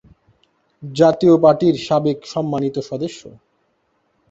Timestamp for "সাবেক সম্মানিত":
1.87-2.75